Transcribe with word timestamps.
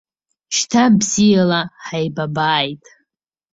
Шьҭа 0.55 0.83
бзиала 0.99 1.61
ҳаибабааит. 1.85 2.83